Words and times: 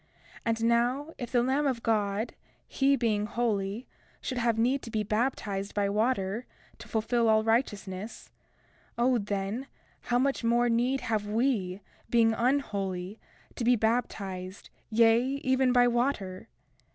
31:5 0.01 0.07
And 0.45 0.63
now, 0.65 1.13
if 1.19 1.31
the 1.31 1.43
Lamb 1.43 1.67
of 1.67 1.83
God, 1.83 2.33
he 2.67 2.95
being 2.95 3.27
holy, 3.27 3.85
should 4.19 4.39
have 4.39 4.57
need 4.57 4.81
to 4.81 4.89
be 4.89 5.03
baptized 5.03 5.75
by 5.75 5.89
water, 5.89 6.47
to 6.79 6.87
fulfil 6.87 7.29
all 7.29 7.43
righteousness, 7.43 8.31
O 8.97 9.19
then, 9.19 9.67
how 9.99 10.17
much 10.17 10.43
more 10.43 10.69
need 10.69 11.01
have 11.01 11.27
we, 11.27 11.81
being 12.09 12.33
unholy, 12.33 13.19
to 13.55 13.63
be 13.63 13.75
baptized, 13.75 14.71
yea, 14.89 15.21
even 15.43 15.71
by 15.71 15.87
water! 15.87 16.49